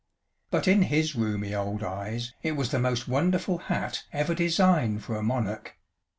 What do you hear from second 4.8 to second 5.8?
for a monarch.